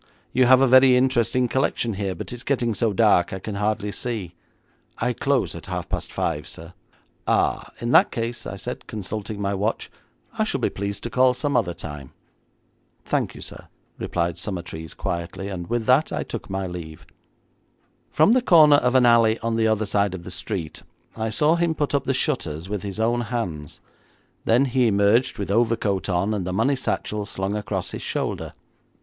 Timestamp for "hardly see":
3.53-4.33